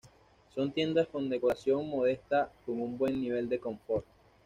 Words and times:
Son 0.55 0.71
tiendas 0.71 1.07
con 1.09 1.29
decoración 1.29 1.87
modesta, 1.87 2.51
con 2.65 2.81
un 2.81 2.97
buen 2.97 3.21
nivel 3.21 3.47
de 3.47 3.59
confort. 3.59 4.03